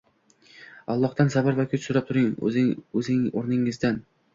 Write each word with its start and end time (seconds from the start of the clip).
Allohdan 0.93 1.29
sabr 1.37 1.59
va 1.61 1.67
kuch 1.75 1.85
so’rab, 1.91 2.11
turing 2.17 3.33
o’rningizdan! 3.41 4.07